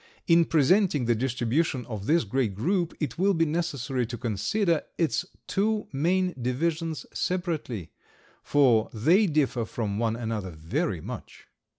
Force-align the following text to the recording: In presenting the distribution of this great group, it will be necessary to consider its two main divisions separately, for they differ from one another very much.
In 0.25 0.45
presenting 0.45 1.05
the 1.05 1.13
distribution 1.13 1.85
of 1.85 2.07
this 2.07 2.23
great 2.23 2.55
group, 2.55 2.95
it 2.99 3.19
will 3.19 3.35
be 3.35 3.45
necessary 3.45 4.03
to 4.07 4.17
consider 4.17 4.81
its 4.97 5.25
two 5.45 5.87
main 5.93 6.33
divisions 6.41 7.05
separately, 7.13 7.91
for 8.41 8.89
they 8.95 9.27
differ 9.27 9.63
from 9.63 9.99
one 9.99 10.15
another 10.15 10.49
very 10.49 11.01
much. 11.01 11.45